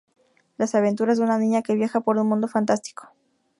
Las 0.57 0.73
aventuras 0.73 1.19
de 1.19 1.23
una 1.25 1.37
niña 1.37 1.61
que 1.61 1.75
viaja 1.75 2.01
por 2.01 2.17
un 2.17 2.27
mundo 2.27 2.47
fantástico. 2.47 3.13